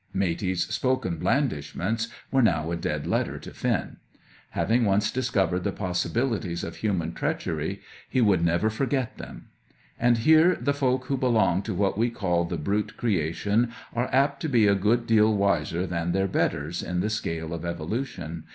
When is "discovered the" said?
5.11-5.71